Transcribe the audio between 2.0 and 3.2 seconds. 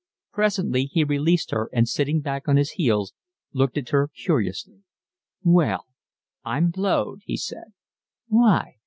back on his heels